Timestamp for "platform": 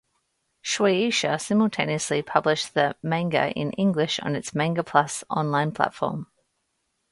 5.71-6.25